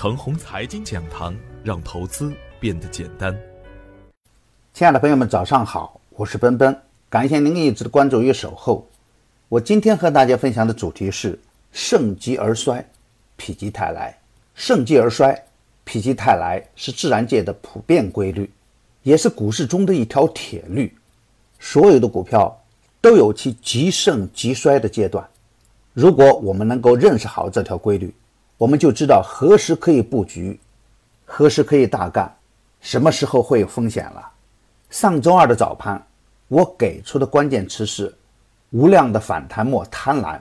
[0.00, 3.36] 程红财经讲堂，让投资变得简单。
[4.72, 8.86] 亲爱的朋友们，早上好，我是奔奔，感谢您一直的关注与守候。
[9.48, 11.36] 我今天和大家分享的主题是
[11.72, 12.88] 盛极而衰，
[13.38, 14.16] 否极泰来。
[14.54, 15.34] 盛极而衰，
[15.84, 18.48] 否极泰来是自然界的普遍规律，
[19.02, 20.96] 也是股市中的一条铁律。
[21.58, 22.56] 所有的股票
[23.00, 25.28] 都有其极盛极衰的阶段。
[25.92, 28.14] 如果我们能够认识好这条规律，
[28.58, 30.58] 我们就知道何时可以布局，
[31.24, 32.36] 何时可以大干，
[32.80, 34.32] 什么时候会有风险了。
[34.90, 36.04] 上周二的早盘，
[36.48, 38.12] 我给出的关键词是
[38.70, 40.40] “无量的反弹莫贪婪”，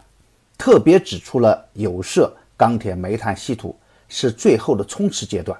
[0.57, 3.77] 特别指出了有色、钢铁、煤炭、稀土
[4.09, 5.59] 是最后的冲刺阶段，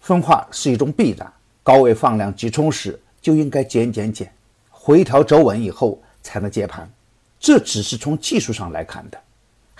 [0.00, 1.32] 分化是一种必然。
[1.64, 4.32] 高位放量急冲时就应该减减减，
[4.70, 6.88] 回调走稳以后才能接盘。
[7.40, 9.20] 这只是从技术上来看的。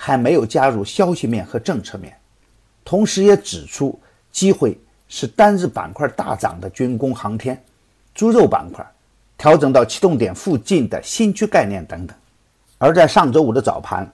[0.01, 2.17] 还没有加入消息面和政策面，
[2.85, 3.99] 同时也指出
[4.31, 7.61] 机会是单日板块大涨的军工、航天、
[8.15, 8.87] 猪肉板块，
[9.37, 12.17] 调整到启动点附近的新区概念等等。
[12.79, 14.09] 而在上周五的早盘，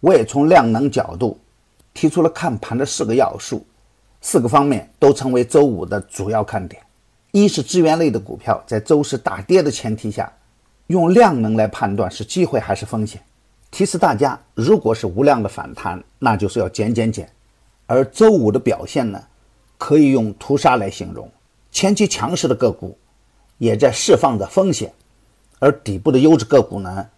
[0.00, 1.38] 我也从量能角度
[1.94, 3.64] 提出了看盘的四个要素，
[4.20, 6.82] 四个方面都成为周五的主要看点。
[7.30, 10.30] 一是资源类的股票在周四大跌的前提下，
[10.88, 13.22] 用量能来判断是机会还是风险。
[13.70, 17.30] 提示大家，如果是无量的反弹，那就是要减减减。
[17.86, 19.22] 而周五的表现呢，
[19.78, 21.30] 可以用屠杀来形容。
[21.70, 22.98] 前期强势的个股
[23.58, 24.92] 也在释放着风险，
[25.60, 27.08] 而底部的优质个股呢，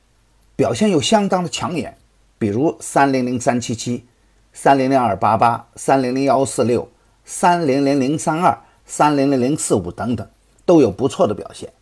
[0.54, 1.96] 表现又相当的抢眼。
[2.38, 4.04] 比如三零零三七七、
[4.52, 6.86] 三零零二八八、三零零幺四六、
[7.24, 10.28] 三零零零三二、三零零零四五等等，
[10.66, 11.72] 都有不错的表现。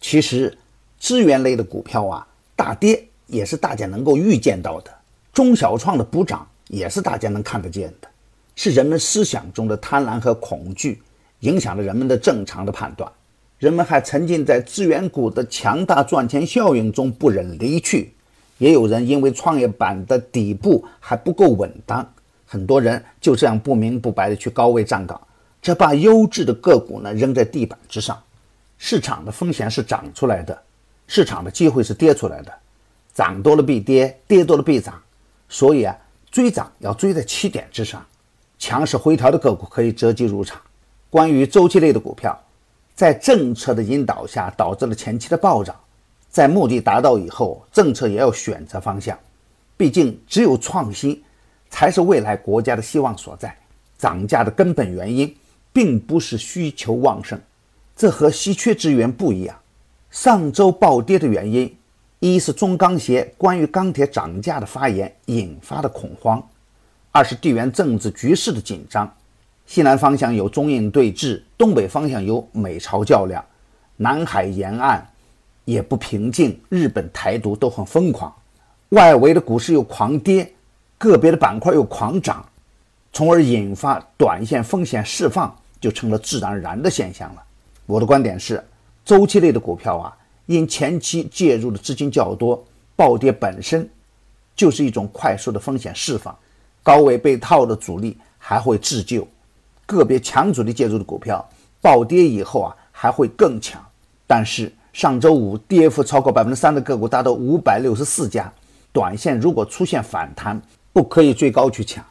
[0.00, 0.56] 其实
[0.98, 3.09] 资源类的股票啊，大跌。
[3.30, 4.90] 也是大家能够预见到的，
[5.32, 8.08] 中小创的补涨也是大家能看得见的，
[8.56, 11.00] 是人们思想中的贪婪和恐惧
[11.40, 13.10] 影响了人们的正常的判断，
[13.58, 18.12] 人们还沉浸在资源股的强大赚钱效应中不忍离去，
[18.58, 22.06] 也有人因为创业板的底部还不够稳当，
[22.46, 25.20] 很多人就这样不明不白的去高位站岗，
[25.62, 28.20] 这把优质的个股呢扔在地板之上，
[28.76, 30.60] 市场的风险是涨出来的，
[31.06, 32.52] 市场的机会是跌出来的。
[33.20, 34.98] 涨多了必跌，跌多了必涨，
[35.46, 35.94] 所以啊，
[36.30, 38.02] 追涨要追在起点之上。
[38.58, 40.58] 强势回调的个股可以择机入场。
[41.10, 42.34] 关于周期类的股票，
[42.94, 45.76] 在政策的引导下导致了前期的暴涨，
[46.30, 49.18] 在目的达到以后，政策也要选择方向。
[49.76, 51.22] 毕竟，只有创新
[51.68, 53.54] 才是未来国家的希望所在。
[53.98, 55.36] 涨价的根本原因
[55.74, 57.38] 并不是需求旺盛，
[57.94, 59.54] 这和稀缺资源不一样。
[60.10, 61.70] 上周暴跌的原因。
[62.20, 66.46] 一是中钢协关于钢铁涨价的发言引发的恐慌，
[67.10, 69.10] 二是地缘政治局势的紧张，
[69.64, 73.42] 西南方向有中印对峙，东北方向有美朝较量，
[73.96, 75.10] 南海沿岸
[75.64, 78.30] 也不平静，日本台独都很疯狂，
[78.90, 80.52] 外围的股市又狂跌，
[80.98, 82.44] 个别的板块又狂涨，
[83.14, 87.42] 从而引发短线风险释放，就成了自然而然的现象了。
[87.86, 88.62] 我的观点是，
[89.06, 90.14] 周期类的股票啊。
[90.50, 92.60] 因前期介入的资金较多，
[92.96, 93.88] 暴跌本身
[94.56, 96.36] 就是一种快速的风险释放，
[96.82, 99.24] 高位被套的主力还会自救，
[99.86, 101.48] 个别强主力介入的股票
[101.80, 103.80] 暴跌以后啊还会更强。
[104.26, 108.52] 但是上周五跌幅超过百分之三的个股达到五百六十四家，
[108.92, 110.60] 短线如果出现反弹，
[110.92, 112.04] 不可以追高去抢，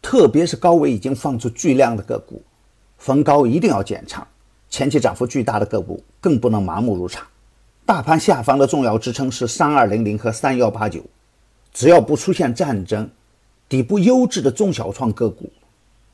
[0.00, 2.40] 特别是高位已经放出巨量的个股，
[2.98, 4.24] 逢高一定要减仓，
[4.68, 7.26] 前期涨幅巨大的个股更不能盲目入场。
[7.90, 11.02] 大盘下方的重要支撑是三二零零和三幺八九，
[11.72, 13.10] 只要不出现战争，
[13.68, 15.50] 底部优质的中小创个股，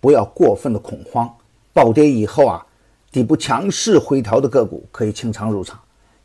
[0.00, 1.30] 不要过分的恐慌。
[1.74, 2.66] 暴跌以后啊，
[3.12, 5.78] 底部强势回调的个股可以清仓入场。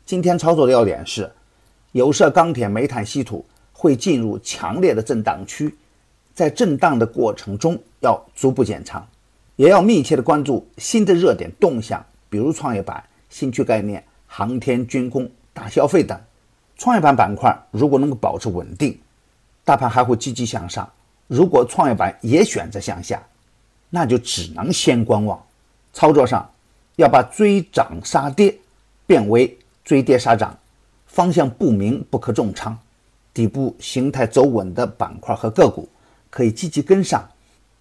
[0.06, 1.30] 今天操作的要点是，
[1.90, 5.76] 有色、钢铁、煤炭、稀土会进入强烈的震荡区，
[6.32, 9.06] 在震荡的过程中要逐步减仓，
[9.56, 15.30] 也要密切的关注新的热点动向，比如创业板、新区概念、航天、军工。
[15.52, 16.18] 大消费等，
[16.76, 18.98] 创业板板块如果能够保持稳定，
[19.64, 20.90] 大盘还会积极向上。
[21.26, 23.22] 如果创业板也选择向下，
[23.90, 25.42] 那就只能先观望。
[25.92, 26.50] 操作上
[26.96, 28.54] 要把追涨杀跌
[29.06, 30.58] 变为追跌杀涨，
[31.06, 32.78] 方向不明不可重仓。
[33.34, 35.88] 底部形态走稳的板块和个股
[36.28, 37.26] 可以积极跟上，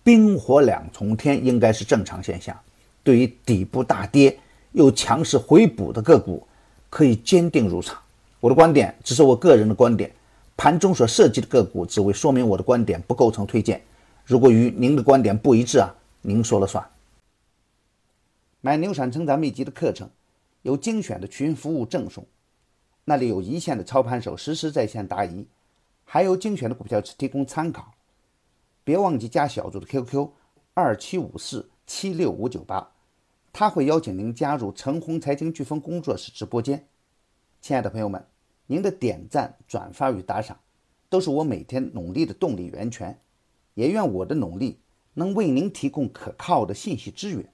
[0.03, 2.57] 冰火两重天应该是正常现象。
[3.03, 4.37] 对于底部大跌
[4.73, 6.45] 又强势回补的个股，
[6.91, 7.99] 可以坚定入场。
[8.39, 10.11] 我的观点只是我个人的观点，
[10.57, 13.81] 盘中所涉及的个股只为说明我的观点，不构成推荐。
[14.25, 16.87] 如果与您的观点不一致啊，您说了算。
[18.59, 20.09] 买牛闪成长秘籍的课程，
[20.61, 22.25] 有精选的群服务赠送，
[23.05, 25.47] 那里有一线的操盘手实时在线答疑，
[26.03, 27.93] 还有精选的股票提供参考。
[28.83, 30.29] 别忘记加小组的 QQ
[30.73, 32.91] 二七五四七六五九八，
[33.53, 36.87] 他会邀请您加入陈红财经飓风工作室直播间。
[37.61, 38.25] 亲爱的朋友们，
[38.67, 40.59] 您的点赞、转发与打赏，
[41.09, 43.19] 都是我每天努力的动力源泉。
[43.73, 44.79] 也愿我的努力
[45.13, 47.53] 能为您提供可靠的信息资源。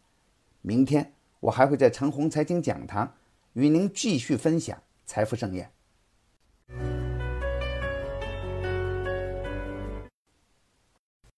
[0.61, 3.13] 明天我还会在陈红财经讲堂
[3.53, 5.71] 与您继续分享财富盛宴。